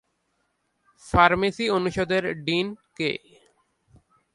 Pharmacy 1.05 1.65
অনুষদের 1.69 2.23
dean 2.45 2.67
কে? 2.97 3.11